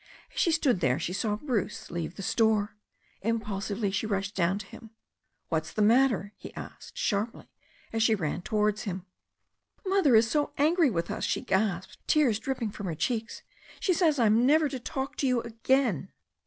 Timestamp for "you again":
15.27-16.11